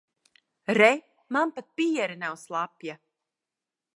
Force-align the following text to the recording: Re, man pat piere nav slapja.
Re, 0.77 0.89
man 1.35 1.49
pat 1.57 1.67
piere 1.81 2.15
nav 2.23 2.35
slapja. 2.47 2.95